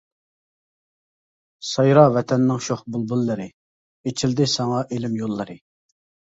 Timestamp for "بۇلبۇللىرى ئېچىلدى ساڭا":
2.97-4.85